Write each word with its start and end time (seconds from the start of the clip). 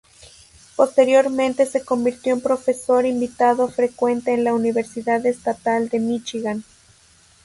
Posteriormente 0.75 1.67
se 1.67 1.85
convirtió 1.85 2.33
en 2.33 2.41
profesor 2.41 3.05
invitado 3.05 3.67
frecuente 3.67 4.33
en 4.33 4.43
la 4.43 4.55
Universidad 4.55 5.23
Estatal 5.27 5.89
de 5.89 5.99
Míchigan. 5.99 6.63